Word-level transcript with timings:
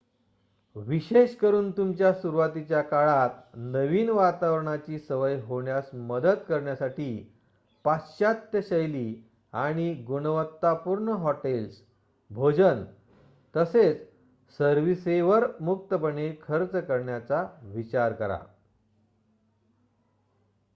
विशेषेकरून 0.75 1.69
तुमच्या 1.71 2.11
सुरुवातीच्या 2.13 2.81
काळात 2.81 3.29
नवीन 3.55 4.09
वातावरणाची 4.09 4.97
सवय 4.99 5.37
होण्यास 5.37 5.89
मदत 5.93 6.43
करण्यासाठी 6.47 7.09
पाश्चात्य-शैली 7.85 9.15
आणि-गुणवत्तापूर्ण 9.53 11.09
हॉटेल्स 11.17 11.81
भोजन 12.29 12.83
तसेच 13.55 14.03
सर्विसेसवर 14.59 15.45
मुक्तपणे 15.59 16.31
खर्च 16.41 16.75
करण्याचा 16.77 17.45
विचार 17.63 18.13
करा 18.13 18.39